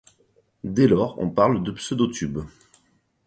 Dès 0.63 0.87
lors 0.87 1.19
on 1.19 1.29
parle 1.29 1.61
de 1.61 1.69
pseudo-tubes. 1.69 2.41